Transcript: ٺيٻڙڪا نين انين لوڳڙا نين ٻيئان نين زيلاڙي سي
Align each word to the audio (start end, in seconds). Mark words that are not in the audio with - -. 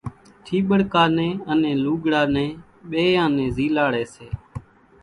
ٺيٻڙڪا 0.45 1.03
نين 1.15 1.33
انين 1.51 1.77
لوڳڙا 1.85 2.21
نين 2.35 2.51
ٻيئان 2.89 3.29
نين 3.37 3.49
زيلاڙي 3.57 4.05
سي 4.13 4.27